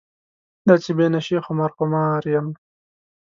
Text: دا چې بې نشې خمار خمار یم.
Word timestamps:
دا 0.67 0.75
چې 0.83 0.91
بې 0.97 1.07
نشې 1.13 1.37
خمار 1.45 1.71
خمار 1.77 2.21
یم. 2.33 2.47